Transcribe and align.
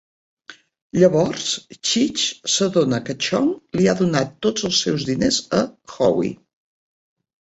Llavors, 1.01 1.49
Cheech 1.89 2.23
s'adona 2.55 3.01
que 3.09 3.17
Chong 3.27 3.53
li 3.81 3.87
ha 3.93 3.97
donat 4.03 4.35
tot 4.47 4.65
els 4.71 4.81
seus 4.87 5.07
diners 5.11 5.43
a 5.63 5.65
Howie. 5.99 6.33